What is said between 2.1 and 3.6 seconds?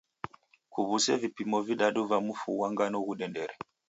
mfu ghwa ngano ghudendere.